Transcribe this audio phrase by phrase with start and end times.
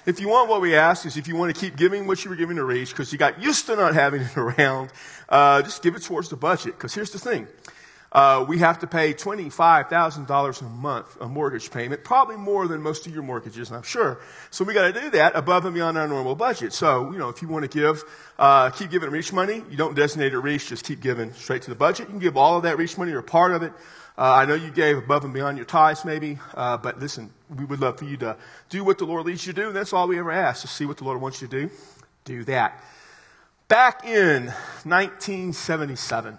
[0.05, 2.31] If you want what we ask is if you want to keep giving what you
[2.31, 4.91] were giving to Reach because you got used to not having it around,
[5.29, 6.77] uh, just give it towards the budget.
[6.77, 7.47] Because here's the thing
[8.13, 13.07] uh, we have to pay $25,000 a month a mortgage payment, probably more than most
[13.07, 14.21] of your mortgages, I'm sure.
[14.51, 16.75] So we got to do that above and beyond our normal budget.
[16.75, 18.05] So, you know, if you want to give,
[18.39, 21.71] uh, keep giving Reach money, you don't designate a Reach, just keep giving straight to
[21.71, 22.07] the budget.
[22.09, 23.73] You can give all of that Reach money or part of it.
[24.19, 27.65] Uh, I know you gave above and beyond your tithes, maybe, uh, but listen, we
[27.65, 28.37] would love for you to
[28.69, 29.69] do what the Lord leads you to do.
[29.69, 31.71] And that's all we ever ask to see what the Lord wants you to do.
[32.27, 32.85] Do that.
[33.69, 34.49] Back in
[34.85, 36.37] 1977,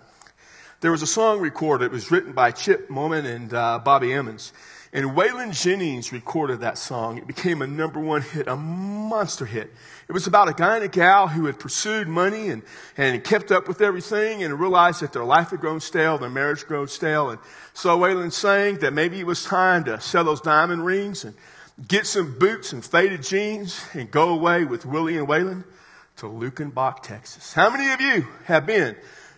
[0.84, 1.86] there was a song recorded.
[1.86, 4.52] It was written by Chip Moman and uh, Bobby Emmons.
[4.92, 7.18] And Waylon Jennings recorded that song.
[7.18, 9.72] It became a number one hit, a monster hit.
[10.10, 12.64] It was about a guy and a gal who had pursued money and,
[12.98, 16.60] and kept up with everything and realized that their life had grown stale, their marriage
[16.60, 17.30] had grown stale.
[17.30, 17.40] And
[17.74, 21.34] so Waylon sang that maybe it was time to sell those diamond rings and
[21.88, 25.64] get some boots and faded jeans and go away with Willie and Waylon
[26.18, 27.54] to Luckenbach, Texas.
[27.54, 28.98] How many of you have been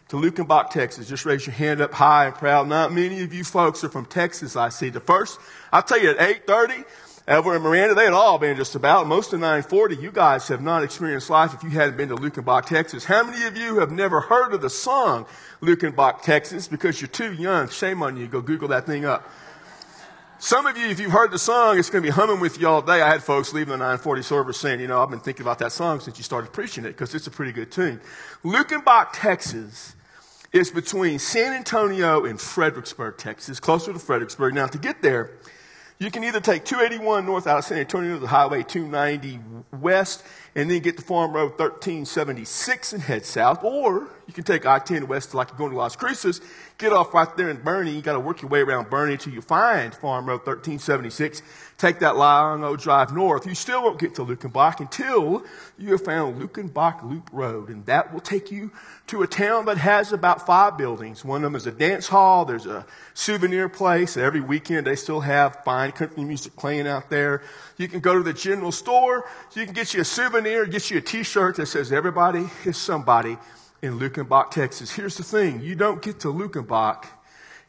[0.09, 1.07] to Luckenbach, Texas.
[1.07, 2.67] Just raise your hand up high and proud.
[2.67, 4.89] Not many of you folks are from Texas, I see.
[4.89, 5.39] The first,
[5.71, 6.83] I'll tell you at 830,
[7.27, 9.07] over in Miranda, they had all been just about.
[9.07, 12.65] Most of 940, you guys have not experienced life if you hadn't been to Luckenbach,
[12.65, 13.03] Texas.
[13.03, 15.25] How many of you have never heard of the song
[15.59, 16.67] Luckenbach, Texas?
[16.67, 17.67] Because you're too young.
[17.69, 18.27] Shame on you.
[18.27, 19.27] Go Google that thing up.
[20.45, 22.67] Some of you, if you've heard the song, it's going to be humming with you
[22.67, 23.01] all day.
[23.01, 25.72] I had folks leaving the 940 service saying, you know, I've been thinking about that
[25.72, 28.00] song since you started preaching it because it's a pretty good tune.
[28.44, 29.95] Luckenbach, Texas
[30.53, 34.53] is between San Antonio and Fredericksburg, Texas, closer to Fredericksburg.
[34.53, 35.31] Now, to get there,
[35.97, 39.39] you can either take 281 north out of San Antonio to the Highway 290
[39.79, 40.23] west
[40.53, 45.07] and then get to Farm Road 1376 and head south, or you can take I-10
[45.07, 46.39] west like you're going to Las Cruces,
[46.78, 47.94] get off right there in Boerne.
[47.94, 51.41] You got to work your way around Boerne until you find Farm Road 1376.
[51.78, 53.46] Take that long old drive north.
[53.46, 55.44] You still won't get to Luckenbach until
[55.78, 58.72] you have found Luckenbach Loop Road, and that will take you
[59.08, 61.24] to a town that has about five buildings.
[61.24, 62.46] One of them is a dance hall.
[62.46, 64.18] There's a souvenir place.
[64.18, 67.42] Every weekend they still have fine country music playing out there.
[67.78, 69.30] You can go to the general store.
[69.53, 73.38] You can get you a souvenir, get you a t-shirt that says everybody is somebody
[73.85, 74.91] in Luckenbach, Texas.
[74.91, 75.62] Here's the thing.
[75.62, 77.06] You don't get to Luckenbach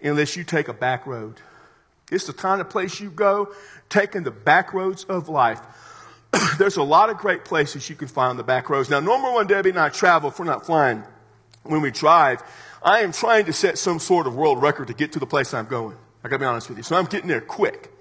[0.03, 1.41] unless you take a back road.
[2.11, 3.53] It's the kind of place you go,
[3.89, 5.61] taking the back roads of life.
[6.59, 8.89] There's a lot of great places you can find the back roads.
[8.89, 11.03] Now, normal when Debbie and I travel, if we're not flying,
[11.65, 12.43] when we drive,
[12.83, 15.53] I am trying to set some sort of world record to get to the place
[15.53, 15.97] I'm going.
[16.23, 16.85] I gotta be honest with you.
[16.85, 17.93] So I'm getting there quick.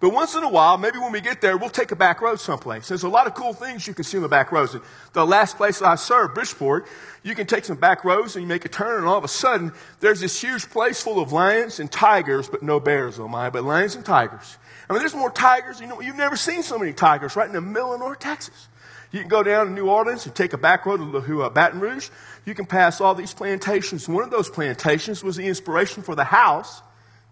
[0.00, 2.40] But once in a while, maybe when we get there, we'll take a back road
[2.40, 2.88] someplace.
[2.88, 4.74] There's a lot of cool things you can see on the back roads.
[5.12, 6.88] The last place I served, Bridgeport,
[7.22, 9.28] you can take some back roads and you make a turn and all of a
[9.28, 13.50] sudden, there's this huge place full of lions and tigers, but no bears, oh my,
[13.50, 14.56] but lions and tigers.
[14.88, 15.80] I mean, there's more tigers.
[15.80, 18.68] You know, you've never seen so many tigers right in the middle of North Texas.
[19.12, 21.78] You can go down to New Orleans and take a back road to uh, Baton
[21.78, 22.08] Rouge.
[22.46, 24.08] You can pass all these plantations.
[24.08, 26.80] One of those plantations was the inspiration for the house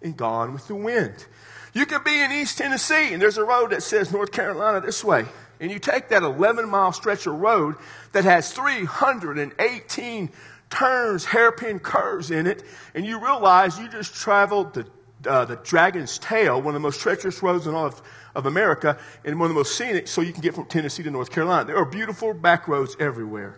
[0.03, 1.25] in Gone with the Wind.
[1.79, 5.05] You could be in East Tennessee and there's a road that says North Carolina this
[5.05, 5.27] way.
[5.61, 7.77] And you take that 11 mile stretch of road
[8.11, 10.31] that has 318
[10.71, 12.65] turns, hairpin curves in it,
[12.97, 14.87] and you realize you just traveled the,
[15.31, 18.03] uh, the Dragon's Tail, one of the most treacherous roads in all of,
[18.35, 21.13] of America, and one of the most scenic, so you can get from Tennessee to
[21.13, 21.65] North Carolina.
[21.65, 23.57] There are beautiful back roads everywhere.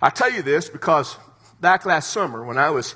[0.00, 1.18] I tell you this because
[1.60, 2.94] back last summer when I was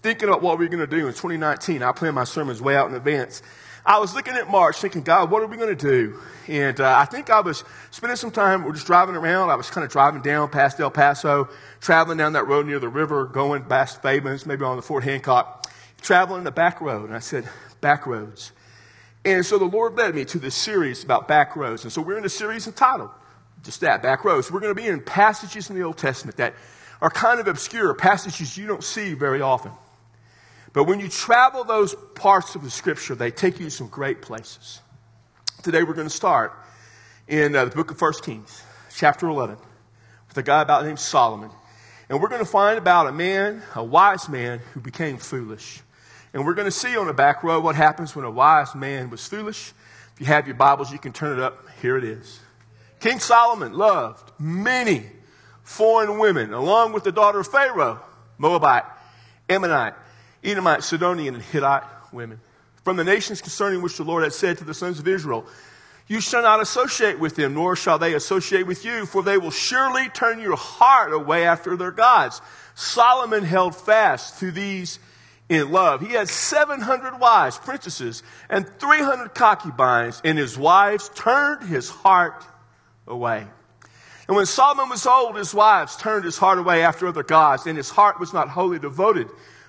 [0.00, 2.76] thinking about what we were going to do in 2019, I planned my sermons way
[2.76, 3.42] out in advance.
[3.86, 6.20] I was looking at March thinking, God, what are we going to do?
[6.48, 7.62] And uh, I think I was
[7.92, 9.50] spending some time, we're just driving around.
[9.50, 11.48] I was kind of driving down past El Paso,
[11.80, 15.70] traveling down that road near the river, going past Fabens, maybe on the Fort Hancock,
[16.02, 17.06] traveling the back road.
[17.06, 17.48] And I said,
[17.80, 18.50] back roads.
[19.24, 21.84] And so the Lord led me to this series about back roads.
[21.84, 23.10] And so we're in a series entitled
[23.62, 24.50] just that, back roads.
[24.50, 26.54] We're going to be in passages in the Old Testament that
[27.00, 29.70] are kind of obscure, passages you don't see very often.
[30.76, 34.20] But when you travel those parts of the scripture, they take you to some great
[34.20, 34.82] places.
[35.62, 36.52] Today we're going to start
[37.26, 38.62] in uh, the book of 1 Kings,
[38.94, 39.56] chapter 11,
[40.28, 41.48] with a guy about named Solomon.
[42.10, 45.80] And we're going to find about a man, a wise man, who became foolish.
[46.34, 49.08] And we're going to see on the back row what happens when a wise man
[49.08, 49.72] was foolish.
[50.12, 51.64] If you have your Bibles, you can turn it up.
[51.80, 52.38] Here it is.
[53.00, 55.06] King Solomon loved many
[55.62, 57.98] foreign women, along with the daughter of Pharaoh,
[58.36, 58.84] Moabite,
[59.48, 59.94] Ammonite,
[60.46, 61.82] Edomite, Sidonian, and Hittite
[62.12, 62.40] women.
[62.84, 65.44] From the nations concerning which the Lord had said to the sons of Israel,
[66.06, 69.50] You shall not associate with them, nor shall they associate with you, for they will
[69.50, 72.40] surely turn your heart away after their gods.
[72.76, 75.00] Solomon held fast to these
[75.48, 76.00] in love.
[76.00, 82.44] He had 700 wives, princesses, and 300 concubines, and his wives turned his heart
[83.08, 83.46] away.
[84.28, 87.76] And when Solomon was old, his wives turned his heart away after other gods, and
[87.76, 89.28] his heart was not wholly devoted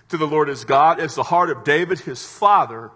[0.09, 2.92] to the Lord his God, as the heart of David his father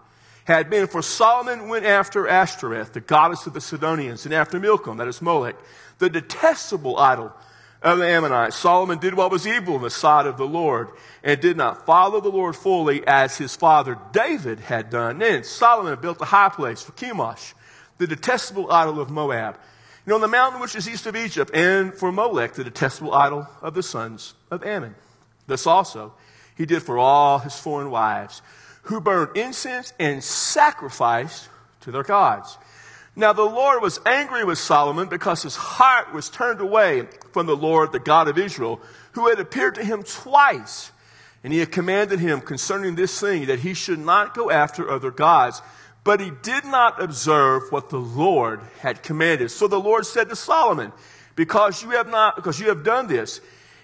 [0.46, 0.88] had been.
[0.88, 5.22] For Solomon went after Ashtoreth, the goddess of the Sidonians, and after Milcom, that is
[5.22, 5.56] Molech,
[6.00, 7.34] the detestable idol
[7.82, 8.56] of the Ammonites.
[8.56, 10.90] Solomon did what was evil in the sight of the Lord,
[11.24, 15.18] and did not follow the Lord fully as his father David had done.
[15.18, 17.54] Then Solomon built a high place for Chemosh,
[17.98, 19.58] the detestable idol of Moab,
[20.06, 23.14] you know, on the mountain which is east of Egypt, and for Molech, the detestable
[23.14, 24.96] idol of the sons of Ammon.
[25.48, 26.14] Thus also
[26.56, 28.42] he did for all his foreign wives,
[28.84, 31.50] who burned incense and sacrificed
[31.82, 32.58] to their gods.
[33.16, 37.56] Now the Lord was angry with Solomon because his heart was turned away from the
[37.56, 38.80] Lord, the God of Israel,
[39.14, 40.92] who had appeared to him twice.
[41.44, 45.12] And he had commanded him concerning this thing that he should not go after other
[45.12, 45.62] gods.
[46.04, 49.52] But he did not observe what the Lord had commanded.
[49.52, 50.92] So the Lord said to Solomon,
[51.36, 53.42] because you have not, because you have done this,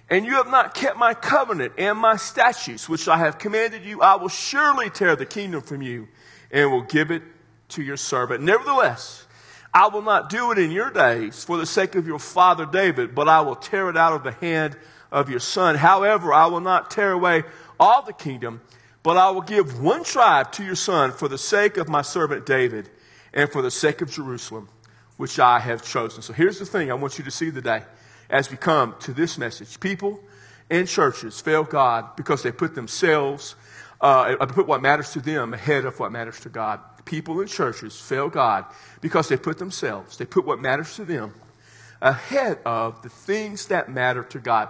[0.09, 4.01] and you have not kept my covenant and my statutes, which I have commanded you,
[4.01, 6.07] I will surely tear the kingdom from you
[6.51, 7.23] and will give it
[7.69, 8.43] to your servant.
[8.43, 9.25] Nevertheless,
[9.73, 13.13] I will not do it in your days for the sake of your father David,
[13.13, 14.77] but I will tear it out of the hand
[15.11, 15.75] of your son.
[15.75, 17.43] However, I will not tear away
[17.79, 18.61] all the kingdom,
[19.03, 22.45] but I will give one tribe to your son for the sake of my servant
[22.45, 22.89] David
[23.33, 24.69] and for the sake of Jerusalem,
[25.17, 26.21] which I have chosen.
[26.21, 27.83] So here's the thing I want you to see today
[28.29, 29.79] as we come to this message.
[29.79, 30.19] People
[30.69, 33.55] and churches fail God because they put themselves,
[34.01, 36.79] uh, put what matters to them ahead of what matters to God.
[37.05, 38.65] People and churches fail God
[39.01, 41.33] because they put themselves, they put what matters to them
[42.01, 44.69] ahead of the things that matter to God.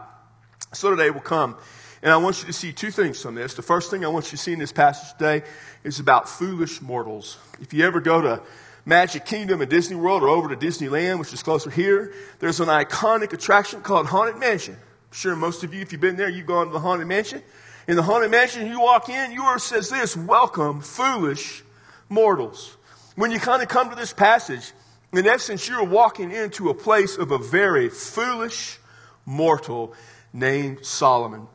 [0.74, 1.58] So today we'll come
[2.02, 3.56] and I want you to see two things from this.
[3.56, 5.44] The first thing I want you to see in this passage today
[5.84, 7.38] is about foolish mortals.
[7.60, 8.42] If you ever go to
[8.88, 12.70] Magic Kingdom at Disney World or over to Disneyland, which is closer here, there's an
[12.70, 14.76] iconic attraction called Haunted Mansion.
[14.76, 17.44] I'm sure most of you, if you've been there, you've gone to the Haunted Mansion.
[17.90, 21.64] In the Haunted Mansion, you walk in, yours says this, welcome, foolish
[22.08, 22.78] mortals.
[23.18, 24.72] When you kind of come to this passage,
[25.12, 28.80] in essence, you're walking into a place of a very foolish
[29.26, 29.96] mortal
[30.32, 31.48] named Solomon.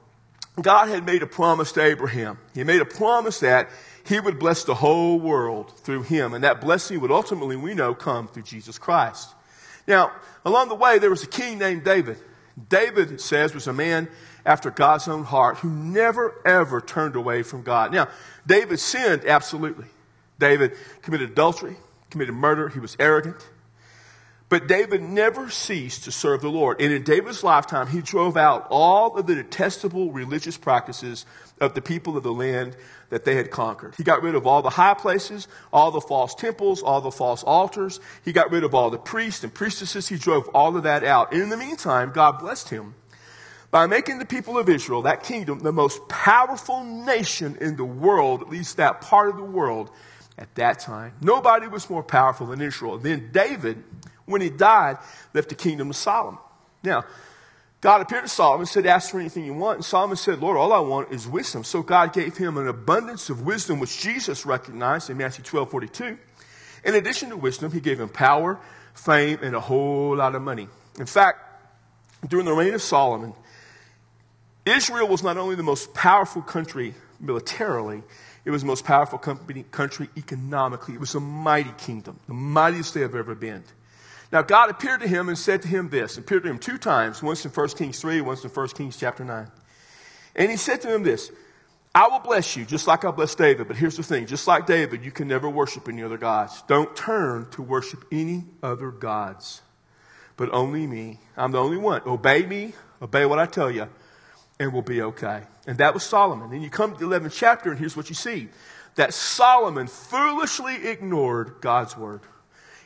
[0.61, 2.37] God had made a promise to Abraham.
[2.53, 3.71] He made a promise that
[4.05, 6.35] he would bless the whole world through him.
[6.35, 9.29] And that blessing would ultimately, we know, come through Jesus Christ.
[9.87, 10.13] Now,
[10.45, 12.19] along the way, there was a king named David.
[12.69, 14.09] David, it says, was a man
[14.45, 17.93] after God's own heart who never, ever turned away from God.
[17.93, 18.09] Now,
[18.47, 19.87] David sinned absolutely.
[20.39, 21.77] David committed adultery,
[22.11, 23.37] committed murder, he was arrogant.
[24.53, 26.79] But David never ceased to serve the Lord.
[26.79, 31.25] And in David's lifetime, he drove out all of the detestable religious practices
[31.59, 32.77] of the people of the land
[33.09, 33.95] that they had conquered.
[33.95, 37.43] He got rid of all the high places, all the false temples, all the false
[37.43, 37.99] altars.
[38.27, 40.07] He got rid of all the priests and priestesses.
[40.07, 41.33] He drove all of that out.
[41.33, 42.95] And in the meantime, God blessed him
[43.71, 48.43] by making the people of Israel, that kingdom, the most powerful nation in the world,
[48.43, 49.91] at least that part of the world
[50.37, 51.15] at that time.
[51.23, 52.99] Nobody was more powerful than Israel.
[52.99, 53.83] Then David
[54.27, 54.99] when he died,
[55.35, 56.39] left the kingdom to Solomon.
[56.83, 57.05] Now,
[57.81, 59.79] God appeared to Solomon and said, Ask for anything you want.
[59.79, 61.65] And Solomon said, Lord, all I want is wisdom.
[61.65, 66.19] So God gave him an abundance of wisdom, which Jesus recognized in Matthew 12 42.
[66.85, 68.61] In addition to wisdom, he gave him power,
[68.95, 70.69] fame, and a whole lot of money.
[70.99, 71.39] In fact,
[72.29, 73.35] during the reign of Solomon,
[74.65, 78.03] Israel was not only the most powerful country militarily,
[78.45, 80.95] It was the most powerful company, country economically.
[80.95, 83.63] It was a mighty kingdom, the mightiest they have ever been.
[84.33, 87.23] Now, God appeared to him and said to him this, appeared to him two times,
[87.23, 89.47] once in 1 Kings 3, once in 1 Kings chapter 9.
[90.35, 91.31] And he said to him this,
[91.95, 94.65] I will bless you just like I blessed David, but here's the thing, just like
[94.65, 96.63] David, you can never worship any other gods.
[96.67, 99.61] Don't turn to worship any other gods,
[100.39, 101.21] but only me.
[101.37, 102.01] I'm the only one.
[102.07, 102.73] Obey me,
[103.03, 103.87] obey what I tell you,
[104.59, 105.43] and we'll be okay.
[105.67, 106.49] And that was Solomon.
[106.49, 108.49] Then you come to the 11th chapter, and here's what you see
[108.95, 112.21] that Solomon foolishly ignored God's word.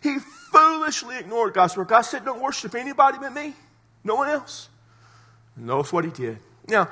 [0.07, 1.89] He foolishly ignored God's word.
[1.89, 3.55] God said, Don't worship anybody but me,
[4.05, 4.69] no one else.
[5.57, 6.39] And notice what he did.
[6.69, 6.89] Now,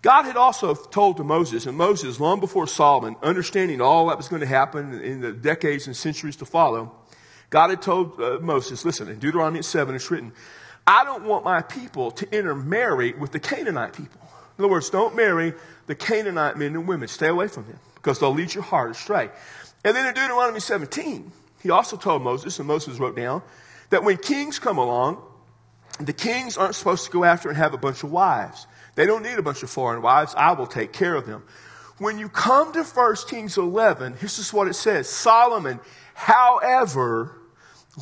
[0.00, 4.28] God had also told to Moses, and Moses, long before Solomon, understanding all that was
[4.28, 6.92] going to happen in the decades and centuries to follow,
[7.50, 10.32] God had told uh, Moses, listen, in Deuteronomy 7, it's written,
[10.86, 14.20] I don't want my people to intermarry with the Canaanite people.
[14.56, 15.52] In other words, don't marry
[15.88, 17.08] the Canaanite men and women.
[17.08, 19.28] Stay away from them because they'll lead your heart astray.
[19.84, 21.32] And then in Deuteronomy 17,
[21.62, 23.42] he also told Moses, and Moses wrote down,
[23.90, 25.22] that when kings come along,
[26.00, 28.66] the kings aren't supposed to go after and have a bunch of wives.
[28.94, 30.34] They don't need a bunch of foreign wives.
[30.36, 31.44] I will take care of them.
[31.98, 35.08] When you come to 1 Kings 11, this is what it says.
[35.08, 35.80] Solomon,
[36.14, 37.38] however,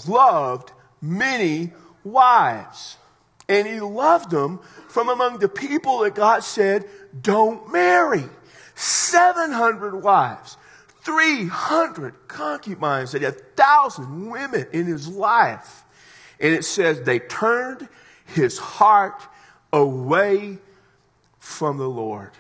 [0.09, 2.97] loved many wives.
[3.49, 4.59] And he loved them
[4.89, 6.89] from among the people that God said,
[7.21, 8.25] don't marry.
[8.75, 10.57] 700 wives,
[11.05, 15.85] 300 concubines, that had 1,000 women in his life.
[16.41, 17.89] And it says they turned
[18.27, 19.23] his heart
[19.73, 20.59] away
[21.39, 22.31] from the Lord.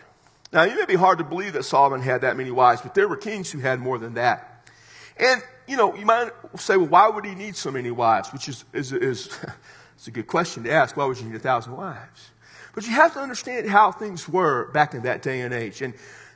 [0.53, 3.09] Now, it may be hard to believe that Solomon had that many wives, but there
[3.09, 4.69] were kings who had more than that.
[5.17, 8.33] And, you know, you might say, well, why would he need so many wives?
[8.33, 9.29] Which is, is, is
[9.97, 10.97] it's a good question to ask.
[10.97, 12.31] Why would you need a thousand wives?
[12.75, 15.83] But you have to understand how things were back in that day and age.
[15.83, 15.95] And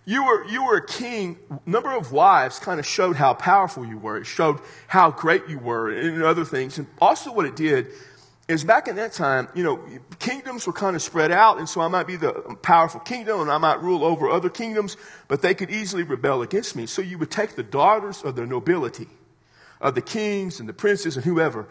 [0.09, 1.39] you were, you were a king.
[1.67, 4.17] Number of wives kind of showed how powerful you were.
[4.17, 6.79] It showed how great you were and other things.
[6.79, 7.89] And also what it did
[8.49, 9.79] is back in that time, you know,
[10.19, 13.51] kingdoms were kind of spread out, and so I might be the powerful kingdom and
[13.51, 14.97] I might rule over other kingdoms,
[15.29, 16.87] but they could easily rebel against me.
[16.87, 19.09] So you would take the daughters of the nobility,
[19.79, 21.69] of the kings and the princes and whoever,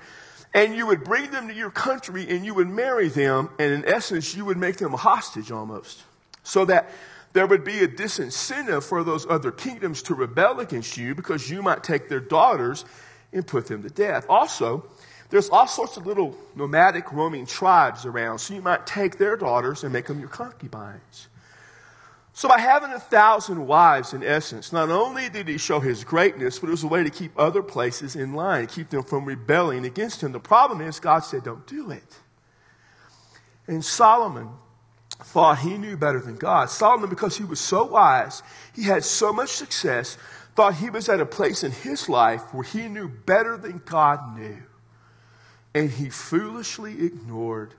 [0.53, 3.83] and you would bring them to your country and you would marry them, and in
[3.85, 6.03] essence, you would make them a hostage almost.
[6.43, 6.91] So that
[7.37, 11.61] there would be a disincentive for those other kingdoms to rebel against you because you
[11.61, 12.83] might take their daughters
[13.31, 14.25] and put them to death.
[14.27, 14.83] Also,
[15.29, 19.83] there's all sorts of little nomadic roaming tribes around, so you might take their daughters
[19.83, 21.27] and make them your concubines.
[22.33, 26.57] So by having a thousand wives, in essence, not only did he show his greatness,
[26.57, 29.85] but it was a way to keep other places in line, keep them from rebelling
[29.85, 30.31] against him.
[30.31, 32.19] The problem is, God said, don't do it.
[33.67, 34.49] And Solomon
[35.19, 36.69] thought he knew better than God.
[36.69, 38.43] Solomon, because he was so wise,
[38.73, 40.17] he had so much success,
[40.55, 44.37] thought he was at a place in his life where he knew better than God
[44.37, 44.57] knew
[45.77, 47.75] and he foolishly ignored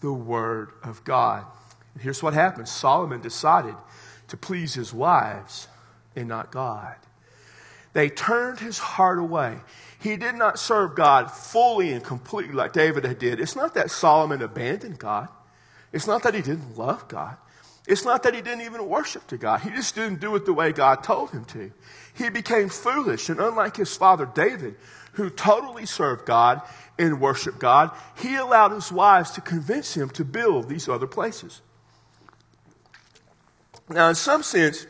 [0.00, 1.44] the word of God.
[1.92, 3.74] And here's what happened Solomon decided
[4.28, 5.68] to please his wives
[6.16, 6.96] and not God.
[7.92, 9.58] They turned his heart away.
[10.00, 13.40] He did not serve God fully and completely like David had did.
[13.40, 15.28] It's not that Solomon abandoned God.
[15.94, 17.36] It's not that he didn't love God.
[17.86, 19.60] It's not that he didn't even worship to God.
[19.60, 21.70] He just didn't do it the way God told him to.
[22.14, 24.74] He became foolish, and unlike his father David,
[25.12, 26.62] who totally served God
[26.98, 31.60] and worshiped God, he allowed his wives to convince him to build these other places.
[33.88, 34.88] Now, in some sense,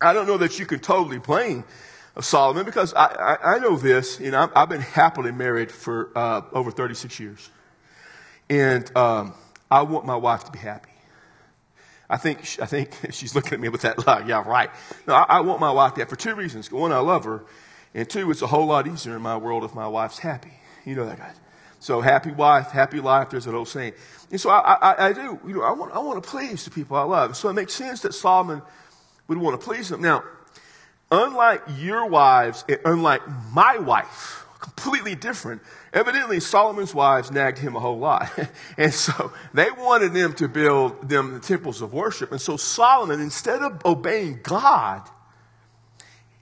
[0.00, 1.64] I don't know that you can totally blame
[2.20, 6.42] Solomon because I, I, I know this, you know, I've been happily married for uh,
[6.52, 7.50] over 36 years.
[8.48, 9.34] And um,
[9.70, 10.90] I want my wife to be happy.
[12.10, 14.26] I think, I think she's looking at me with that look.
[14.26, 14.70] Yeah, right.
[15.06, 16.70] No, I, I want my wife to for two reasons.
[16.70, 17.44] One, I love her.
[17.94, 20.52] And two, it's a whole lot easier in my world if my wife's happy.
[20.84, 21.34] You know that, guys.
[21.80, 23.30] So happy wife, happy life.
[23.30, 23.94] There's an old saying.
[24.30, 25.38] And so I, I, I do.
[25.46, 27.36] You know, I want, I want to please the people I love.
[27.36, 28.62] So it makes sense that Solomon
[29.28, 30.02] would want to please them.
[30.02, 30.24] Now,
[31.10, 33.22] unlike your wives, and unlike
[33.52, 35.62] my wife, completely different.
[35.92, 38.30] Evidently, Solomon's wives nagged him a whole lot.
[38.76, 42.30] and so they wanted them to build them the temples of worship.
[42.32, 45.08] And so Solomon, instead of obeying God,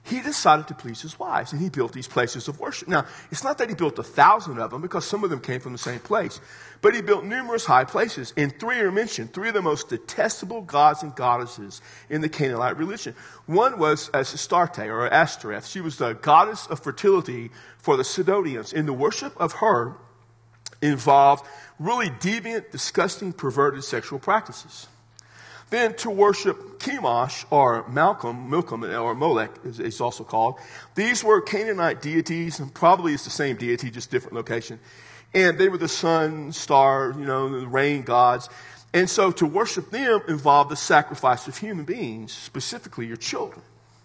[0.07, 2.87] he decided to please his wives and he built these places of worship.
[2.87, 5.59] Now, it's not that he built a thousand of them because some of them came
[5.59, 6.39] from the same place,
[6.81, 10.61] but he built numerous high places and three are mentioned, three of the most detestable
[10.61, 13.15] gods and goddesses in the Canaanite religion.
[13.47, 15.67] One was uh, Astarte or Ashtoreth.
[15.67, 18.71] She was the goddess of fertility for the Sidonians.
[18.71, 19.97] In the worship of her
[20.81, 21.45] involved
[21.79, 24.87] really deviant, disgusting, perverted sexual practices.
[25.69, 30.55] Then to worship Chemosh or Malcolm, Milcom, or Molech is, also called.
[30.95, 34.79] These were Canaanite deities, and probably it's the same deity, just different location.
[35.33, 38.47] And they were the sun, star, you know, the rain gods.
[38.93, 43.61] And so to worship them involved the sacrifice of human beings, specifically your children.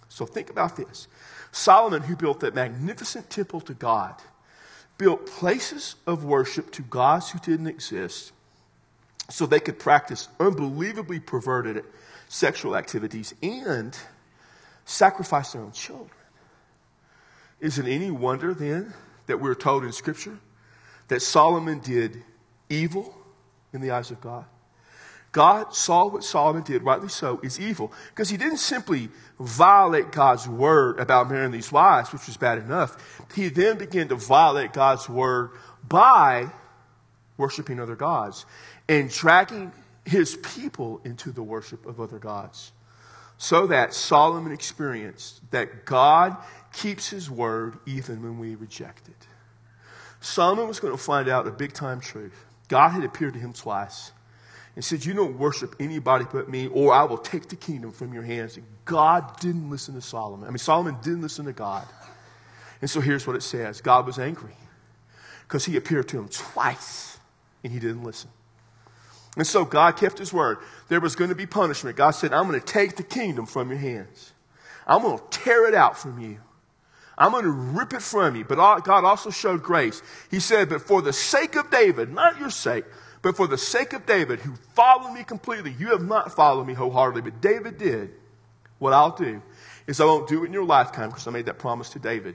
[0.09, 1.07] So think about this.
[1.53, 4.15] Solomon, who built that magnificent temple to God,
[4.99, 8.33] built places of worship to gods who didn't exist
[9.33, 11.85] so they could practice unbelievably perverted
[12.29, 13.97] sexual activities and
[14.85, 16.11] sacrifice their own children.
[17.59, 18.93] Is it any wonder then
[19.27, 20.37] that we're told in Scripture
[21.09, 22.23] that Solomon did
[22.69, 23.15] evil
[23.73, 24.45] in the eyes of God?
[25.31, 27.91] God saw what Solomon did, rightly so, is evil.
[28.11, 29.09] Because he didn't simply
[29.41, 33.25] violate God's word about marrying these wives, which was bad enough.
[33.35, 35.53] He then began to violate God's word
[35.89, 36.53] by
[37.43, 38.47] worshiping other gods
[38.89, 39.73] and dragging
[40.05, 42.71] his people into the worship of other gods.
[43.37, 46.37] So that Solomon experienced that God
[46.73, 49.27] keeps his word even when we reject it.
[50.21, 52.45] Solomon was going to find out a big time truth.
[52.69, 54.13] God had appeared to him twice
[54.77, 58.15] and said, You don't worship anybody but me, or I will take the kingdom from
[58.15, 58.57] your hands.
[58.57, 60.47] And God didn't listen to Solomon.
[60.47, 61.87] I mean, Solomon didn't listen to God.
[62.81, 64.55] And so here's what it says God was angry
[65.43, 67.12] because he appeared to him twice
[67.63, 68.31] and he didn't listen.
[69.37, 70.59] And so God kept his word.
[70.89, 71.97] There was going to be punishment.
[71.97, 74.33] God said, I'm going to take the kingdom from your hands.
[74.87, 76.39] I'm going to tear it out from you.
[77.17, 78.45] I'm going to rip it from you.
[78.45, 80.03] But God also showed grace.
[80.31, 82.85] He said, But for the sake of David, not your sake,
[83.23, 86.75] but for the sake of David, who followed me completely, you have not followed me
[86.75, 88.11] wholeheartedly, but David did.
[88.79, 89.41] What I'll do
[89.87, 92.35] is I won't do it in your lifetime because I made that promise to David.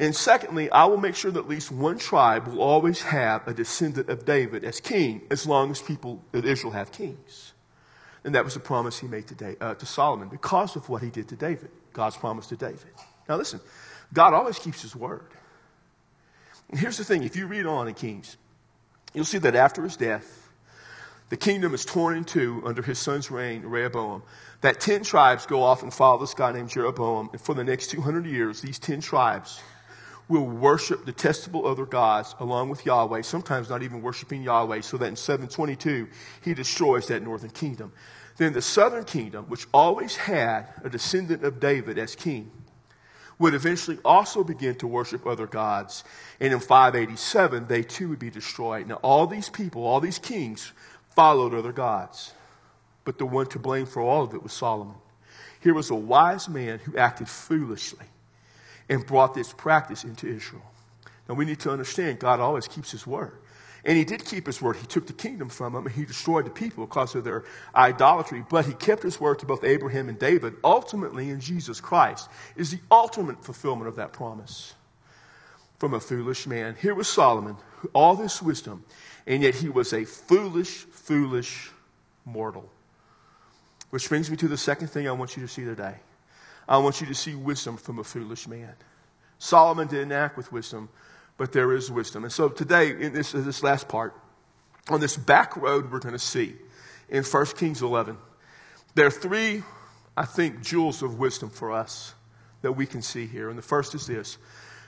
[0.00, 3.52] And secondly, I will make sure that at least one tribe will always have a
[3.52, 7.52] descendant of David as king, as long as people of Israel have kings.
[8.24, 11.10] And that was a promise he made to, uh, to Solomon because of what he
[11.10, 12.88] did to David, God's promise to David.
[13.28, 13.60] Now listen,
[14.14, 15.26] God always keeps his word.
[16.70, 18.38] And here's the thing if you read on in Kings,
[19.12, 20.48] you'll see that after his death,
[21.28, 24.22] the kingdom is torn in two under his son's reign, Rehoboam.
[24.62, 27.28] That 10 tribes go off and follow this guy named Jeroboam.
[27.32, 29.60] And for the next 200 years, these 10 tribes
[30.30, 35.06] will worship detestable other gods along with Yahweh, sometimes not even worshiping Yahweh, so that
[35.06, 36.06] in 722
[36.42, 37.92] he destroys that northern kingdom.
[38.36, 42.50] Then the southern kingdom, which always had a descendant of David as king,
[43.40, 46.04] would eventually also begin to worship other gods.
[46.38, 48.86] And in 587, they too would be destroyed.
[48.86, 50.72] Now, all these people, all these kings,
[51.16, 52.32] followed other gods.
[53.04, 54.96] But the one to blame for all of it was Solomon.
[55.60, 58.06] Here was a wise man who acted foolishly
[58.90, 60.64] and brought this practice into Israel.
[61.28, 63.38] Now we need to understand God always keeps his word.
[63.84, 64.76] And he did keep his word.
[64.76, 68.44] He took the kingdom from them and he destroyed the people because of their idolatry.
[68.46, 70.56] But he kept his word to both Abraham and David.
[70.62, 74.74] Ultimately, in Jesus Christ, is the ultimate fulfillment of that promise
[75.78, 76.76] from a foolish man.
[76.78, 77.56] Here was Solomon,
[77.94, 78.84] all this wisdom,
[79.26, 81.70] and yet he was a foolish, foolish
[82.26, 82.68] mortal.
[83.88, 85.94] Which brings me to the second thing I want you to see today.
[86.70, 88.72] I want you to see wisdom from a foolish man.
[89.40, 90.88] Solomon didn't act with wisdom,
[91.36, 92.22] but there is wisdom.
[92.22, 94.14] And so today, in this, this last part,
[94.88, 96.54] on this back road we're going to see
[97.08, 98.16] in 1 Kings 11,
[98.94, 99.64] there are three,
[100.16, 102.14] I think, jewels of wisdom for us
[102.62, 103.48] that we can see here.
[103.48, 104.38] And the first is this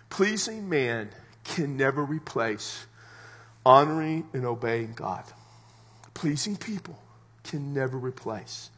[0.09, 1.11] pleasing man
[1.42, 2.87] can never replace
[3.66, 5.25] honoring and obeying God.
[6.14, 6.97] Pleasing people
[7.42, 8.71] can never replace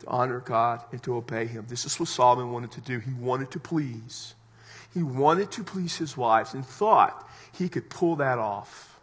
[0.00, 1.66] to honor God and to obey Him.
[1.68, 2.98] This is what Solomon wanted to do.
[2.98, 4.34] He wanted to please.
[4.92, 8.98] He wanted to please his wives and thought he could pull that off,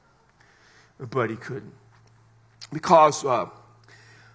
[0.99, 1.73] but he couldn't.
[2.73, 3.45] Because uh,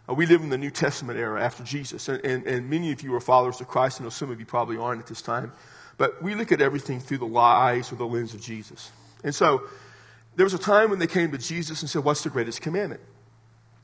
[0.09, 3.14] we live in the New Testament era after Jesus, and, and, and many of you
[3.14, 4.01] are followers of Christ.
[4.01, 5.53] I know some of you probably aren't at this time,
[5.98, 8.90] but we look at everything through the eyes or the lens of Jesus.
[9.22, 9.62] And so
[10.37, 13.03] there was a time when they came to Jesus and said, What's the greatest commandment?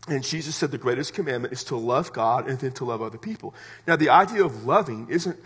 [0.07, 3.19] And Jesus said the greatest commandment is to love God and then to love other
[3.19, 3.55] people.
[3.87, 5.39] Now, the idea of loving isn't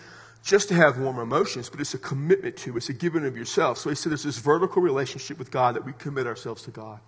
[0.44, 3.78] just to have warm emotions, but it's a commitment to, it's a giving of yourself.
[3.78, 7.00] So he said there's this vertical relationship with God that we commit ourselves to God.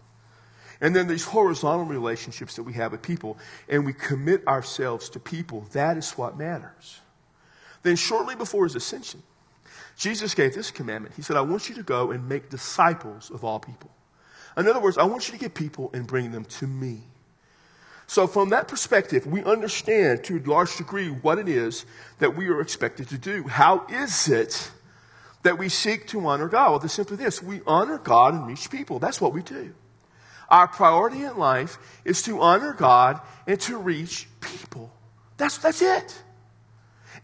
[0.80, 5.20] And then these horizontal relationships that we have with people, and we commit ourselves to
[5.20, 5.66] people.
[5.72, 7.00] That is what matters.
[7.82, 9.22] Then, shortly before his ascension,
[9.96, 11.14] Jesus gave this commandment.
[11.14, 13.90] He said, I want you to go and make disciples of all people.
[14.56, 17.02] In other words, I want you to get people and bring them to me.
[18.06, 21.86] So, from that perspective, we understand to a large degree what it is
[22.18, 23.44] that we are expected to do.
[23.44, 24.70] How is it
[25.42, 26.70] that we seek to honor God?
[26.70, 28.98] Well, it's simply this we honor God and reach people.
[28.98, 29.74] That's what we do.
[30.48, 34.92] Our priority in life is to honor God and to reach people.
[35.36, 36.22] That's, that's it.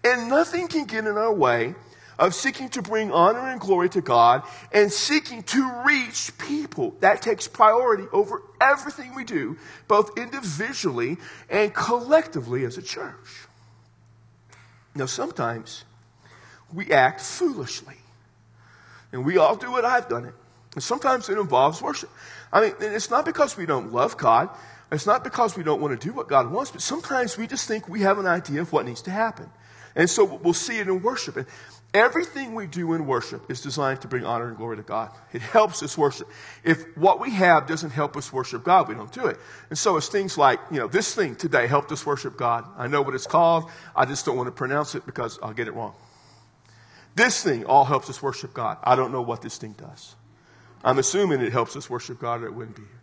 [0.02, 1.74] And nothing can get in our way
[2.20, 6.94] of seeking to bring honor and glory to God and seeking to reach people.
[7.00, 9.56] That takes priority over everything we do,
[9.88, 11.16] both individually
[11.48, 13.48] and collectively as a church.
[14.94, 15.84] Now, sometimes
[16.72, 17.96] we act foolishly.
[19.12, 19.84] And we all do it.
[19.84, 20.34] I've done it.
[20.74, 22.10] And sometimes it involves worship.
[22.52, 24.50] I mean, it's not because we don't love God.
[24.92, 27.66] It's not because we don't want to do what God wants, but sometimes we just
[27.66, 29.48] think we have an idea of what needs to happen.
[29.96, 31.36] And so we'll see it in worship.
[31.36, 31.46] And
[31.92, 35.10] everything we do in worship is designed to bring honor and glory to God.
[35.32, 36.28] It helps us worship.
[36.64, 39.38] If what we have doesn't help us worship God, we don't do it.
[39.70, 42.64] And so it's things like, you know, this thing today helped us worship God.
[42.76, 43.70] I know what it's called.
[43.94, 45.94] I just don't want to pronounce it because I'll get it wrong.
[47.14, 48.78] This thing all helps us worship God.
[48.82, 50.14] I don't know what this thing does.
[50.84, 52.99] I'm assuming it helps us worship God or it wouldn't be here.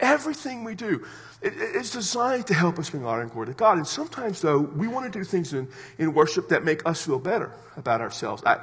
[0.00, 1.04] Everything we do
[1.42, 3.76] is designed to help us bring honor and glory to God.
[3.76, 7.18] And sometimes, though, we want to do things in, in worship that make us feel
[7.18, 8.42] better about ourselves.
[8.44, 8.58] I,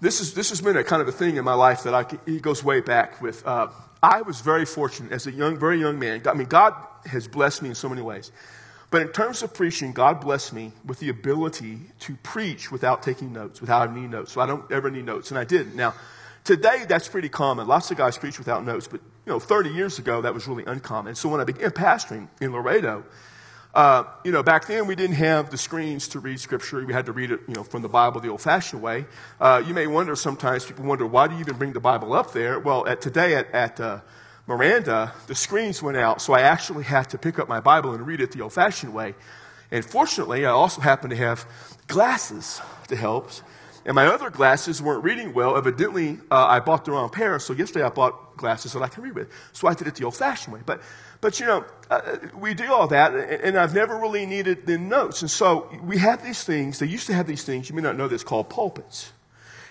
[0.00, 2.04] this, is, this has been a kind of a thing in my life that I,
[2.26, 3.46] it goes way back with.
[3.46, 3.68] Uh,
[4.02, 6.22] I was very fortunate as a young, very young man.
[6.26, 6.74] I mean, God
[7.06, 8.32] has blessed me in so many ways.
[8.90, 13.32] But in terms of preaching, God blessed me with the ability to preach without taking
[13.32, 14.32] notes, without any notes.
[14.32, 15.76] So I don't ever need notes, and I didn't.
[15.76, 15.94] Now,
[16.44, 17.68] today that's pretty common.
[17.68, 20.64] Lots of guys preach without notes, but you know, 30 years ago that was really
[20.64, 21.14] uncommon.
[21.14, 23.04] So when I began pastoring in Laredo,
[23.74, 26.84] uh, you know, back then we didn't have the screens to read scripture.
[26.84, 29.06] We had to read it, you know, from the Bible the old-fashioned way.
[29.40, 32.32] Uh, you may wonder sometimes, people wonder, why do you even bring the Bible up
[32.32, 32.58] there?
[32.58, 34.00] Well, at today at, at uh,
[34.46, 38.06] Miranda, the screens went out, so I actually had to pick up my Bible and
[38.06, 39.14] read it the old fashioned way.
[39.70, 41.46] And fortunately, I also happened to have
[41.86, 43.30] glasses to help.
[43.84, 45.56] And my other glasses weren't reading well.
[45.56, 49.02] Evidently, uh, I bought the wrong pair, so yesterday I bought glasses that I can
[49.02, 49.28] read with.
[49.52, 50.60] So I did it the old fashioned way.
[50.64, 50.82] But,
[51.20, 55.22] but you know, uh, we do all that, and I've never really needed the notes.
[55.22, 57.96] And so we have these things, they used to have these things, you may not
[57.96, 59.12] know this, called pulpits.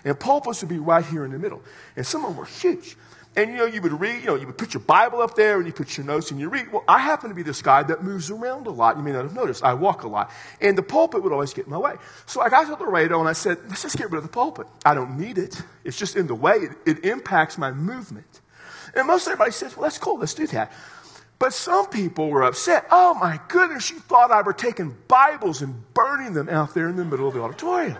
[0.04, 1.62] And pulpits would be right here in the middle.
[1.95, 2.97] And some of them were huge.
[3.34, 5.58] And you know, you would read, you know, you would put your Bible up there
[5.58, 6.70] and you put your notes and you read.
[6.72, 8.98] Well, I happen to be this guy that moves around a lot.
[8.98, 9.63] You may not have noticed.
[9.63, 10.32] I walk a lot.
[10.60, 11.96] And the pulpit would always get in my way.
[12.26, 14.67] So I got to Laredo and I said, let's just get rid of the pulpit.
[14.84, 15.62] I don't need it.
[15.86, 16.56] It's just in the way.
[16.58, 18.41] It, it impacts my movement.
[18.96, 20.20] And most everybody says, well, that's cool.
[20.20, 20.74] Let's do that.
[21.39, 22.86] But some people were upset.
[22.91, 26.98] Oh my goodness, you thought I were taking Bibles and burning them out there in
[26.98, 27.98] the middle of the auditorium.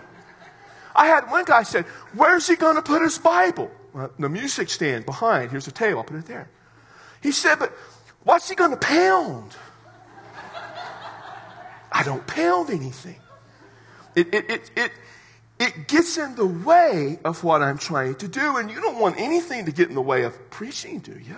[0.94, 3.70] I had one guy said, where's he going to put his Bible?
[4.18, 5.50] The music stand behind.
[5.50, 5.98] Here's a table.
[5.98, 6.48] I'll put it there.
[7.22, 7.72] He said, but
[8.24, 9.54] what's he going to pound?
[11.92, 13.16] I don't pound anything.
[14.14, 14.92] It, it, it, it,
[15.58, 19.18] it gets in the way of what I'm trying to do, and you don't want
[19.18, 21.36] anything to get in the way of preaching, do you?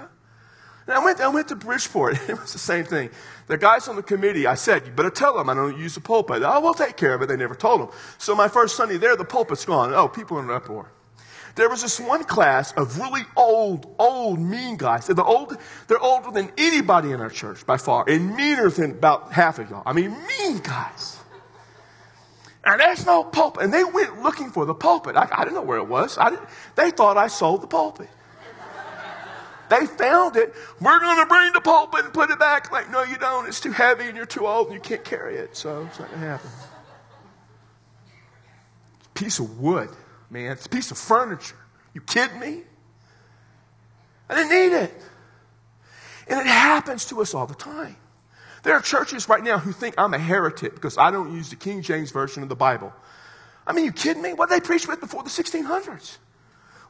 [0.86, 2.18] And I went, I went to Bridgeport.
[2.28, 3.10] It was the same thing.
[3.46, 6.00] The guys on the committee, I said, you better tell them I don't use the
[6.00, 6.42] pulpit.
[6.44, 7.26] Oh, we'll take care of it.
[7.26, 7.88] They never told them.
[8.18, 9.92] So my first Sunday there, the pulpit's gone.
[9.92, 10.90] Oh, people in an uproar.
[11.54, 15.06] There was this one class of really old, old, mean guys.
[15.06, 18.92] They're, the old, they're older than anybody in our church by far, and meaner than
[18.92, 19.84] about half of y'all.
[19.86, 21.18] I mean, mean guys.
[22.64, 23.62] And there's no pulpit.
[23.62, 25.16] And they went looking for the pulpit.
[25.16, 26.18] I, I didn't know where it was.
[26.76, 28.08] they thought I sold the pulpit.
[29.68, 30.54] They found it.
[30.80, 32.70] We're going to bring the pulpit and put it back.
[32.70, 33.46] Like, no, you don't.
[33.46, 35.56] It's too heavy and you're too old and you can't carry it.
[35.56, 36.50] So it's not going to happen.
[39.14, 39.90] Piece of wood
[40.34, 40.52] man.
[40.52, 41.56] It's a piece of furniture.
[41.94, 42.62] You kidding me?
[44.28, 44.94] I didn't need it.
[46.28, 47.96] And it happens to us all the time.
[48.64, 51.56] There are churches right now who think I'm a heretic because I don't use the
[51.56, 52.92] King James Version of the Bible.
[53.66, 54.32] I mean, you kidding me?
[54.32, 56.18] What did they preach with before the 1600s?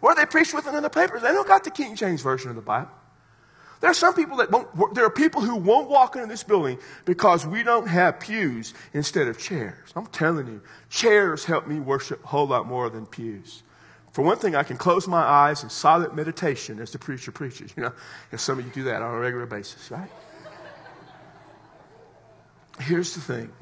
[0.00, 1.22] What did they preach with in the papers?
[1.22, 2.90] They don't got the King James Version of the Bible.
[3.84, 6.78] There are some people that won't, there are people who won't walk into this building
[7.04, 9.92] because we don't have pews instead of chairs.
[9.94, 13.62] I'm telling you, chairs help me worship a whole lot more than pews.
[14.12, 17.74] For one thing, I can close my eyes in silent meditation as the preacher preaches.
[17.76, 17.92] You know,
[18.32, 20.10] and some of you do that on a regular basis, right?
[22.80, 23.52] Here's the thing.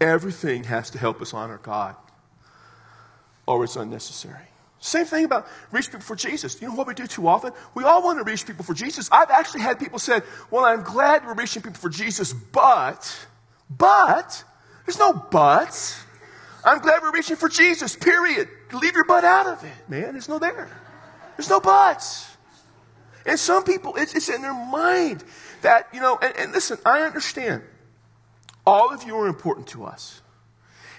[0.00, 1.96] Everything has to help us honor God,
[3.48, 4.46] or it's unnecessary.
[4.84, 6.60] Same thing about reach people for Jesus.
[6.60, 7.52] You know what we do too often?
[7.74, 9.08] We all want to reach people for Jesus.
[9.10, 10.20] I've actually had people say,
[10.50, 13.26] well, I'm glad we're reaching people for Jesus, but,
[13.70, 14.44] but,
[14.84, 15.98] there's no buts.
[16.62, 18.46] I'm glad we're reaching for Jesus, period.
[18.74, 20.12] Leave your butt out of it, man.
[20.12, 20.68] There's no there.
[21.38, 22.30] There's no buts.
[23.24, 25.24] And some people, it's, it's in their mind
[25.62, 27.62] that, you know, and, and listen, I understand.
[28.66, 30.20] All of you are important to us.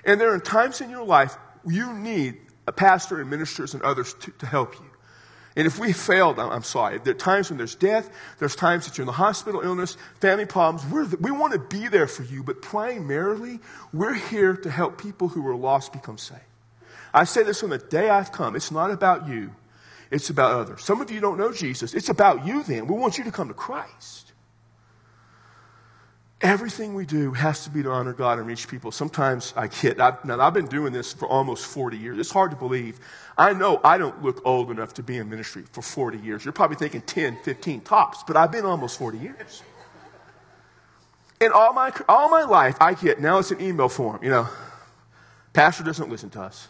[0.04, 4.14] And there are times in your life you need a pastor and ministers and others
[4.16, 4.86] to, to help you.
[5.58, 7.00] And if we failed, I'm sorry.
[7.00, 8.10] There are times when there's death.
[8.40, 10.86] There's times that you're in the hospital, illness, family problems.
[10.92, 13.60] We're, we want to be there for you, but primarily,
[13.94, 16.42] we're here to help people who are lost become saved.
[17.14, 18.58] I say this from the day I've come.
[18.58, 19.52] It's not about you.
[20.12, 20.84] It's about others.
[20.84, 21.94] Some of you don't know Jesus.
[21.94, 22.88] It's about you then.
[22.88, 24.25] We want you to come to Christ.
[26.42, 28.92] Everything we do has to be to honor God and reach people.
[28.92, 30.02] Sometimes I kid.
[30.02, 32.20] I've, now, I've been doing this for almost 40 years.
[32.20, 33.00] It's hard to believe.
[33.38, 36.44] I know I don't look old enough to be in ministry for 40 years.
[36.44, 39.64] You're probably thinking 10, 15 tops, but I've been almost 40 years.
[41.40, 44.48] And all my, all my life, I get, now it's an email form, you know,
[45.54, 46.68] pastor doesn't listen to us.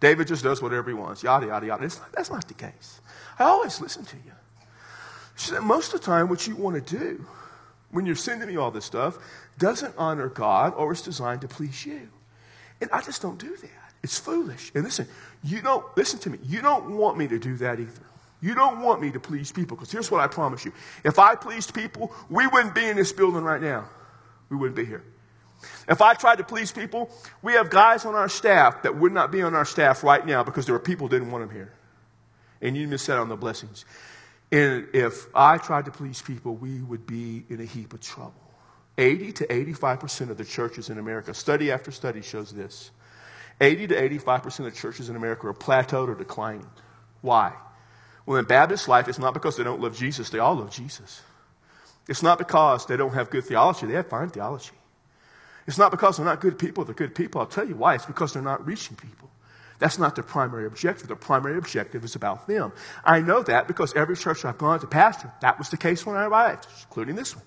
[0.00, 1.82] David just does whatever he wants, yada, yada, yada.
[1.82, 3.00] Not, that's not the case.
[3.38, 4.32] I always listen to you.
[5.36, 7.26] Said, most of the time, what you want to do
[7.90, 9.18] when you're sending me all this stuff
[9.58, 12.08] doesn't honor God or it's designed to please you.
[12.80, 13.94] And I just don't do that.
[14.02, 14.72] It's foolish.
[14.74, 15.06] And listen,
[15.44, 18.02] you don't, listen to me, you don't want me to do that either.
[18.40, 20.72] You don't want me to please people because here's what I promise you.
[21.04, 23.88] If I pleased people, we wouldn't be in this building right now.
[24.48, 25.04] We wouldn't be here.
[25.88, 27.10] If I tried to please people,
[27.42, 30.42] we have guys on our staff that would not be on our staff right now
[30.42, 31.72] because there were people didn't want them here.
[32.62, 33.84] And you miss out on the blessings.
[34.52, 38.34] And if I tried to please people, we would be in a heap of trouble.
[38.98, 42.90] 80 to 85% of the churches in America, study after study shows this.
[43.60, 46.68] 80 to 85% of the churches in America are plateaued or declining.
[47.20, 47.54] Why?
[48.26, 51.22] Well, in Baptist life, it's not because they don't love Jesus, they all love Jesus.
[52.08, 54.72] It's not because they don't have good theology, they have fine theology.
[55.66, 57.40] It's not because they're not good people, they're good people.
[57.40, 57.94] I'll tell you why.
[57.94, 59.29] It's because they're not reaching people.
[59.80, 61.08] That's not their primary objective.
[61.08, 62.72] Their primary objective is about them.
[63.04, 66.16] I know that because every church I've gone to pastor, that was the case when
[66.16, 67.44] I arrived, including this one.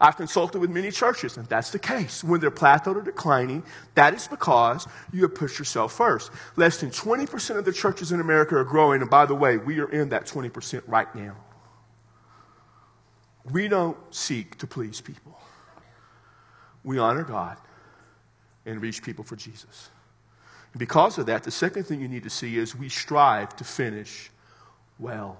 [0.00, 2.22] I've consulted with many churches, and that's the case.
[2.22, 3.64] When they're plateaued or declining,
[3.96, 6.30] that is because you have pushed yourself first.
[6.54, 9.80] Less than 20% of the churches in America are growing, and by the way, we
[9.80, 11.36] are in that 20% right now.
[13.50, 15.36] We don't seek to please people,
[16.84, 17.56] we honor God
[18.64, 19.90] and reach people for Jesus.
[20.76, 24.30] Because of that, the second thing you need to see is we strive to finish
[24.98, 25.38] well.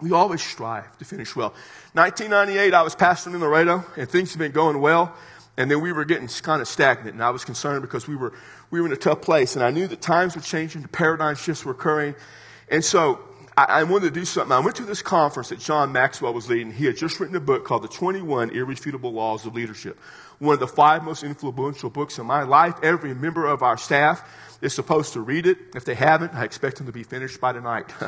[0.00, 1.54] We always strive to finish well.
[1.92, 5.14] 1998, I was pastoring in Laredo, and things had been going well,
[5.56, 8.32] and then we were getting kind of stagnant, and I was concerned because we were,
[8.70, 11.36] we were in a tough place, and I knew that times were changing, the paradigm
[11.36, 12.16] shifts were occurring,
[12.68, 13.20] and so
[13.56, 14.52] I, I wanted to do something.
[14.52, 16.72] I went to this conference that John Maxwell was leading.
[16.72, 19.98] He had just written a book called The 21 Irrefutable Laws of Leadership
[20.42, 22.74] one of the five most influential books in my life.
[22.82, 24.28] Every member of our staff
[24.60, 25.56] is supposed to read it.
[25.76, 27.86] If they haven't, I expect them to be finished by tonight.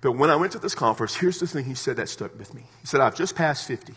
[0.00, 2.52] but when I went to this conference, here's the thing he said that stuck with
[2.54, 2.64] me.
[2.80, 3.94] He said, I've just passed 50,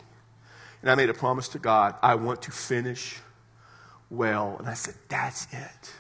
[0.83, 3.17] and I made a promise to God, I want to finish
[4.11, 4.57] well.
[4.59, 5.93] And I said, That's it.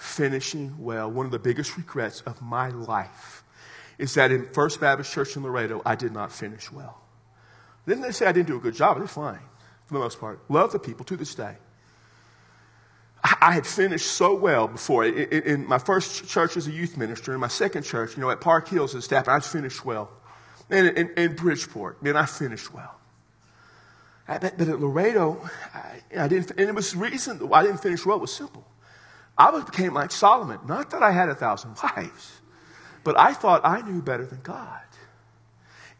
[0.00, 1.10] Finishing well.
[1.10, 3.44] One of the biggest regrets of my life
[3.98, 7.02] is that in First Baptist Church in Laredo, I did not finish well.
[7.86, 8.98] Didn't they say I didn't do a good job?
[8.98, 9.40] Did fine,
[9.84, 10.40] for the most part.
[10.48, 11.54] Love the people to this day.
[13.22, 15.04] I had finished so well before.
[15.04, 18.40] In, my first church as a youth minister, in my second church, you know, at
[18.40, 20.10] Park Hills as staff, I finished well.
[20.70, 22.98] And in, Bridgeport, man, I finished well.
[24.26, 25.46] But, at Laredo,
[26.16, 28.66] I, didn't, and it was reason I didn't finish well was simple.
[29.36, 30.58] I became like Solomon.
[30.66, 32.40] Not that I had a thousand wives,
[33.04, 34.80] but I thought I knew better than God.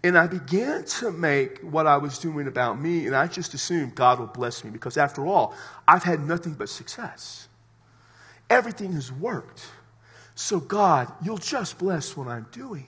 [0.03, 3.95] And I began to make what I was doing about me, and I just assumed
[3.95, 5.55] God will bless me because, after all,
[5.87, 7.49] I've had nothing but success.
[8.49, 9.67] Everything has worked.
[10.35, 12.87] So, God, you'll just bless what I'm doing.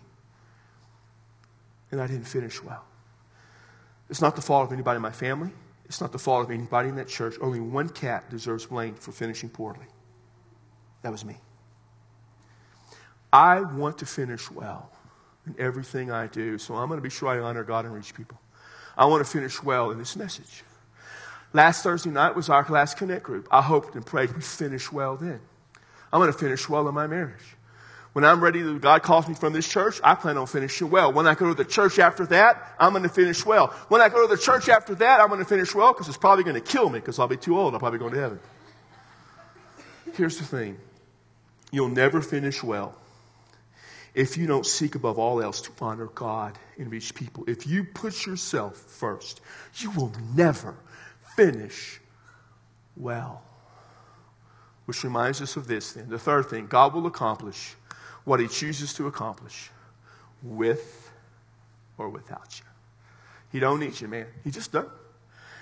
[1.91, 2.85] And I didn't finish well.
[4.09, 5.51] It's not the fault of anybody in my family.
[5.85, 7.35] It's not the fault of anybody in that church.
[7.43, 9.87] Only one cat deserves blame for finishing poorly.
[11.03, 11.37] That was me.
[13.33, 14.91] I want to finish well
[15.47, 16.59] in everything I do.
[16.59, 18.39] So I'm going to be sure I honor God and reach people.
[18.97, 20.65] I want to finish well in this message.
[21.53, 23.49] Last Thursday night was our last connect group.
[23.51, 25.41] I hoped and prayed we finish well then.
[26.13, 27.57] I'm going to finish well in my marriage.
[28.13, 31.11] When I'm ready, God calls me from this church, I plan on finishing well.
[31.13, 33.69] When I go to the church after that, I'm going to finish well.
[33.89, 36.19] When I go to the church after that, I'm going to finish well because it's
[36.19, 37.73] probably going to kill me because I'll be too old.
[37.73, 38.39] I'll probably go to heaven.
[40.13, 40.77] Here's the thing.
[41.73, 42.97] You'll never finish well
[44.15, 47.85] if you don't seek above all else to honor God and reach people, if you
[47.85, 49.41] put yourself first,
[49.77, 50.77] you will never
[51.35, 52.01] finish
[52.97, 53.43] well.
[54.85, 56.11] Which reminds us of this then.
[56.11, 57.75] The third thing God will accomplish
[58.25, 59.71] what He chooses to accomplish
[60.43, 61.11] with
[61.97, 62.67] or without you.
[63.51, 64.27] He don't need you, man.
[64.45, 64.93] He just doesn't.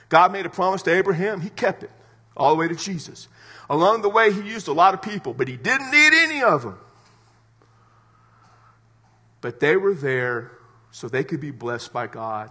[0.08, 1.90] God made a promise to Abraham, He kept it.
[2.36, 3.28] All the way to Jesus.
[3.68, 6.62] Along the way, he used a lot of people, but he didn't need any of
[6.62, 6.78] them.
[9.40, 10.52] But they were there
[10.90, 12.50] so they could be blessed by God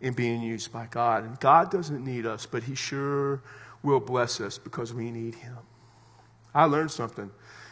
[0.00, 1.24] and being used by God.
[1.24, 3.42] And God doesn't need us, but he sure
[3.82, 5.56] will bless us because we need him.
[6.54, 7.30] I learned something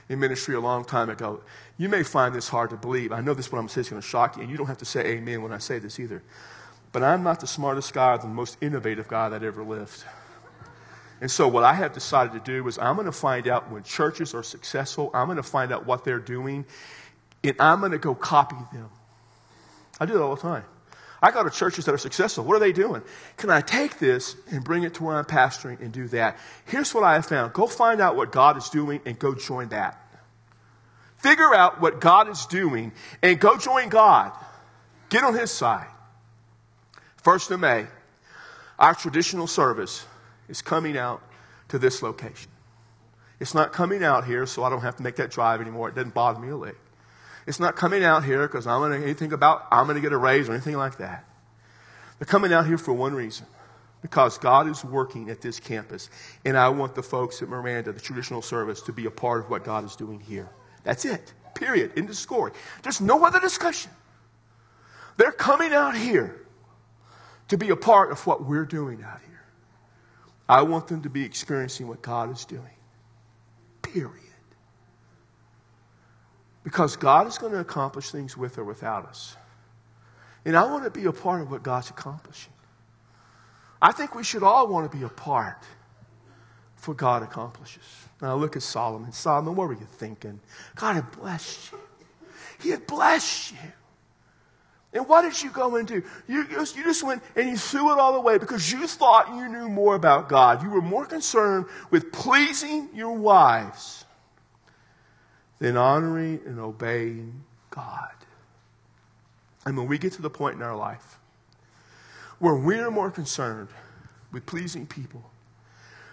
[0.08, 1.42] in ministry a long time ago.
[1.78, 3.12] You may find this hard to believe.
[3.12, 4.78] I know this what I'm saying is going to shock you, and you don't have
[4.78, 6.22] to say amen when I say this either.
[6.92, 10.04] But I'm not the smartest guy or the most innovative guy that ever lived.
[11.20, 13.82] And so, what I have decided to do is, I'm going to find out when
[13.82, 16.64] churches are successful, I'm going to find out what they're doing,
[17.42, 18.90] and I'm going to go copy them.
[20.00, 20.64] I do that all the time.
[21.22, 22.44] I go to churches that are successful.
[22.44, 23.02] What are they doing?
[23.38, 26.36] Can I take this and bring it to where I'm pastoring and do that?
[26.66, 29.68] Here's what I have found go find out what God is doing and go join
[29.70, 29.98] that.
[31.16, 34.32] Figure out what God is doing and go join God.
[35.08, 35.86] Get on His side.
[37.16, 37.86] First of May,
[38.78, 40.04] our traditional service
[40.48, 41.22] is coming out
[41.68, 42.50] to this location.
[43.40, 45.88] It's not coming out here, so I don't have to make that drive anymore.
[45.88, 46.76] It doesn't bother me a lick.
[47.46, 50.12] It's not coming out here because I'm going to anything about I'm going to get
[50.12, 51.24] a raise or anything like that.
[52.18, 53.46] They're coming out here for one reason.
[54.02, 56.10] Because God is working at this campus.
[56.44, 59.50] And I want the folks at Miranda, the traditional service, to be a part of
[59.50, 60.50] what God is doing here.
[60.84, 61.32] That's it.
[61.54, 61.92] Period.
[61.96, 62.52] End of story.
[62.82, 63.90] There's no other discussion.
[65.16, 66.38] They're coming out here
[67.48, 69.33] to be a part of what we're doing out here.
[70.48, 72.62] I want them to be experiencing what God is doing.
[73.82, 74.10] Period.
[76.62, 79.36] Because God is going to accomplish things with or without us.
[80.44, 82.52] And I want to be a part of what God's accomplishing.
[83.80, 85.62] I think we should all want to be a part
[86.88, 87.82] what God accomplishes.
[88.20, 89.12] Now look at Solomon.
[89.12, 90.40] Solomon, what were you thinking?
[90.76, 91.78] God had blessed you.
[92.60, 93.72] He had blessed you.
[94.94, 96.04] And what did you go and do?
[96.28, 99.48] You just, you just went and you threw it all away because you thought you
[99.48, 100.62] knew more about God.
[100.62, 104.04] You were more concerned with pleasing your wives
[105.58, 108.12] than honoring and obeying God.
[109.66, 111.18] And when we get to the point in our life
[112.38, 113.68] where we are more concerned
[114.30, 115.28] with pleasing people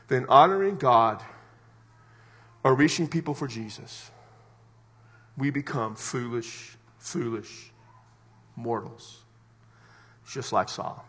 [0.08, 1.22] than honoring God
[2.63, 4.10] or reaching people for Jesus,
[5.38, 7.71] we become foolish, foolish
[8.56, 9.20] mortals,
[10.28, 11.04] just like Solomon.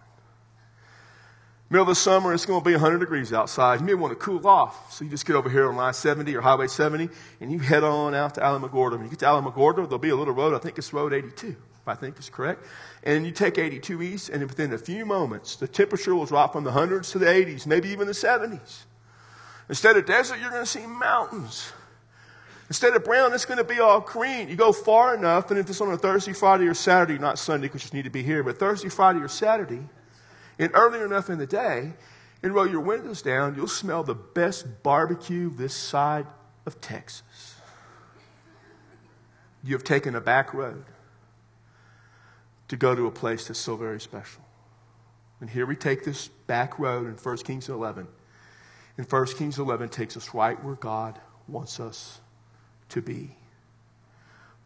[1.72, 3.80] Middle of the summer, it's going to be 100 degrees outside.
[3.80, 4.92] You may want to cool off.
[4.92, 7.08] So you just get over here on Line 70 or Highway 70
[7.40, 8.92] and you head on out to Alamogordo.
[8.92, 10.52] When you get to Alamogordo, there'll be a little road.
[10.52, 11.56] I think it's Road 82, if
[11.88, 12.62] I think it's correct.
[13.04, 16.64] And you take 82 east, and within a few moments, the temperature will drop from
[16.64, 18.82] the hundreds to the 80s, maybe even the 70s.
[19.70, 21.72] Instead of desert, you're going to see mountains.
[22.72, 24.48] Instead of brown, it's going to be all green.
[24.48, 27.66] You go far enough, and if it's on a Thursday, Friday, or Saturday, not Sunday
[27.66, 29.82] because you need to be here, but Thursday, Friday, or Saturday,
[30.58, 31.92] and earlier enough in the day,
[32.42, 36.26] and roll your windows down, you'll smell the best barbecue this side
[36.64, 37.56] of Texas.
[39.62, 40.86] You have taken a back road
[42.68, 44.42] to go to a place that's so very special.
[45.42, 48.08] And here we take this back road in 1 Kings 11.
[48.96, 52.21] And 1 Kings 11 takes us right where God wants us
[52.92, 53.36] to be.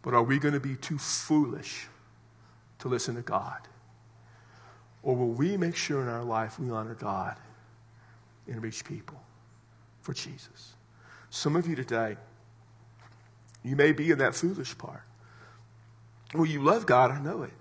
[0.02, 1.88] But are we going to be too foolish
[2.78, 3.60] to listen to God?
[5.02, 7.36] Or will we make sure in our life we honor God
[8.46, 9.20] and reach people
[10.02, 10.74] for Jesus?
[11.30, 12.16] Some of you today,
[13.62, 15.02] you may be in that foolish part.
[16.34, 17.52] Well, you love God, I know it.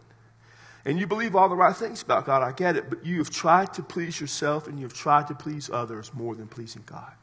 [0.86, 2.90] And you believe all the right things about God, I get it.
[2.90, 6.36] But you have tried to please yourself and you have tried to please others more
[6.36, 7.14] than pleasing God.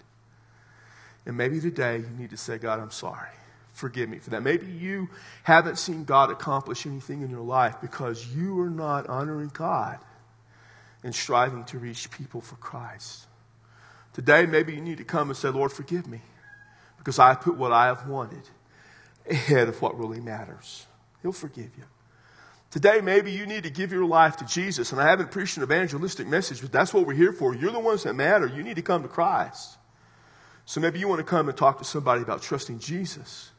[1.26, 3.28] And maybe today you need to say, God, I'm sorry.
[3.72, 4.42] Forgive me for that.
[4.42, 5.08] Maybe you
[5.44, 9.98] haven't seen God accomplish anything in your life because you are not honoring God
[11.02, 13.26] and striving to reach people for Christ.
[14.12, 16.20] Today, maybe you need to come and say, Lord, forgive me
[16.98, 18.42] because I put what I have wanted
[19.28, 20.86] ahead of what really matters.
[21.22, 21.84] He'll forgive you.
[22.70, 24.92] Today, maybe you need to give your life to Jesus.
[24.92, 27.54] And I haven't preached an evangelistic message, but that's what we're here for.
[27.54, 28.46] You're the ones that matter.
[28.46, 29.76] You need to come to Christ.
[30.72, 33.50] So maybe you want to come and talk to somebody about trusting Jesus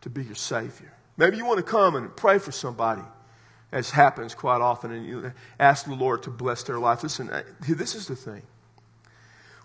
[0.00, 0.92] to be your Savior.
[1.16, 3.04] Maybe you want to come and pray for somebody
[3.70, 7.04] as happens quite often, and you ask the Lord to bless their life.
[7.04, 8.42] Listen, this is the thing.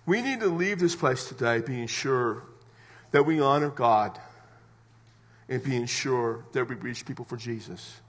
[0.05, 2.43] We need to leave this place today being sure
[3.09, 4.19] that we honor God
[5.49, 8.01] and being sure that we reach people for Jesus.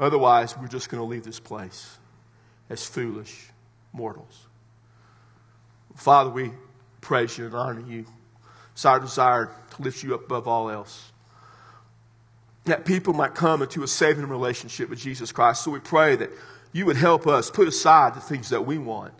[0.00, 1.98] Otherwise, we're just going to leave this place
[2.70, 3.50] as foolish
[3.92, 4.46] mortals.
[5.94, 6.52] Father, we
[7.02, 8.06] praise you and honor you.
[8.72, 11.12] It's our desire to lift you up above all else
[12.64, 15.64] that people might come into a saving relationship with Jesus Christ.
[15.64, 16.30] So we pray that
[16.72, 19.12] you would help us put aside the things that we want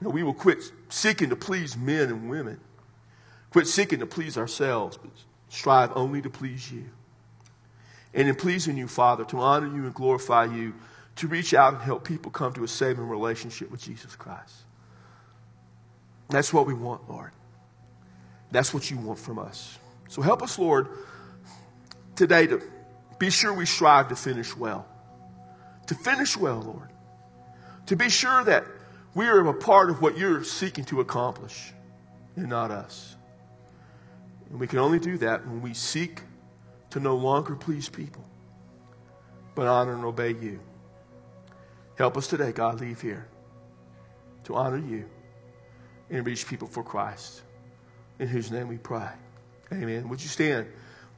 [0.00, 0.58] that we will quit
[0.88, 2.60] seeking to please men and women,
[3.50, 5.10] quit seeking to please ourselves, but
[5.48, 6.84] strive only to please you.
[8.12, 10.74] And in pleasing you, Father, to honor you and glorify you,
[11.16, 14.65] to reach out and help people come to a saving relationship with Jesus Christ.
[16.28, 17.32] That's what we want, Lord.
[18.50, 19.78] That's what you want from us.
[20.08, 20.88] So help us, Lord,
[22.14, 22.62] today to
[23.18, 24.86] be sure we strive to finish well.
[25.86, 26.90] To finish well, Lord.
[27.86, 28.64] To be sure that
[29.14, 31.72] we are a part of what you're seeking to accomplish
[32.34, 33.16] and not us.
[34.50, 36.22] And we can only do that when we seek
[36.90, 38.24] to no longer please people,
[39.54, 40.60] but honor and obey you.
[41.96, 43.26] Help us today, God, leave here
[44.44, 45.08] to honor you
[46.10, 47.42] and reach people for Christ.
[48.18, 49.10] In whose name we pray.
[49.72, 50.08] Amen.
[50.08, 50.66] Would you stand?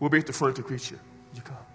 [0.00, 0.98] We'll be at the front to greet you.
[1.34, 1.67] You come?